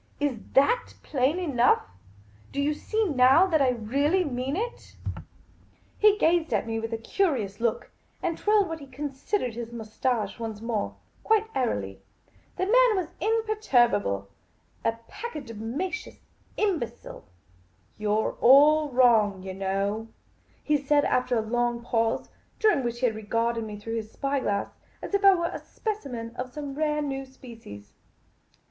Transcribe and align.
"Is 0.19 0.39
that 0.53 0.95
plain 1.03 1.37
enough? 1.37 1.83
Do 2.51 2.59
you 2.59 2.73
see 2.73 3.05
now 3.07 3.45
that 3.45 3.61
I 3.61 3.69
really 3.69 4.23
mean 4.23 4.55
it?" 4.55 4.95
232 6.01 6.01
Miss 6.01 6.01
Cayley's 6.01 6.01
Adventures 6.01 6.01
He 6.01 6.17
gazed 6.49 6.53
at 6.55 6.65
me 6.67 6.79
with 6.79 6.91
a 6.93 6.97
curious 6.97 7.59
look, 7.59 7.91
and 8.23 8.35
twiried 8.35 8.67
what 8.67 8.79
he 8.79 8.87
considered 8.87 9.53
his 9.53 9.71
moustache 9.71 10.39
once 10.39 10.59
more, 10.59 10.95
quite 11.23 11.53
airil}'. 11.53 11.97
The 12.55 12.65
man 12.65 12.95
was 12.95 13.09
imperturbable— 13.19 14.27
a 14.83 14.93
pachydermatous 15.07 16.17
imbecile." 16.57 17.23
You 17.99 18.11
're 18.17 18.33
all 18.41 18.89
wrong, 18.89 19.43
yah 19.43 19.53
know," 19.53 20.07
he 20.63 20.77
said, 20.79 21.05
after 21.05 21.37
a 21.37 21.41
long 21.41 21.83
pause, 21.83 22.31
during 22.57 22.83
which 22.83 23.01
he 23.01 23.05
had 23.05 23.13
regarded 23.13 23.63
me 23.65 23.77
through 23.77 23.97
his 23.97 24.17
eye 24.23 24.39
glass 24.39 24.69
as 24.99 25.13
if 25.13 25.23
I 25.23 25.35
were 25.35 25.45
a 25.53 25.59
specimen 25.59 26.35
of 26.37 26.51
some 26.51 26.73
rare 26.73 27.03
new 27.03 27.23
species. 27.23 27.93